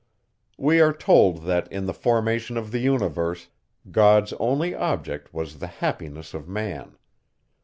We 0.57 0.79
are 0.81 0.93
told, 0.93 1.43
that, 1.43 1.71
in 1.71 1.85
the 1.85 1.93
formation 1.93 2.57
of 2.57 2.71
the 2.71 2.79
universe, 2.79 3.49
God's 3.91 4.33
only 4.39 4.73
object 4.73 5.31
was 5.31 5.59
the 5.59 5.67
happiness 5.67 6.33
of 6.33 6.47
man. 6.49 6.97